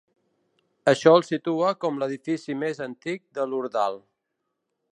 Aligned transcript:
Això 0.91 1.11
el 1.17 1.25
situa 1.27 1.73
com 1.85 2.01
l'edifici 2.03 2.55
més 2.63 2.81
antic 2.89 3.23
de 3.39 3.47
l'Ordal. 3.51 4.01